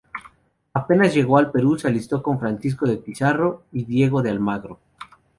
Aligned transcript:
Apenas 0.73 1.13
llegó 1.13 1.37
al 1.37 1.51
Perú 1.51 1.77
se 1.77 1.87
alistó 1.87 2.23
con 2.23 2.39
Francisco 2.39 2.87
de 2.87 2.97
Pizarro 2.97 3.65
y 3.71 3.85
Diego 3.85 4.23
de 4.23 4.31
Almagro. 4.31 4.79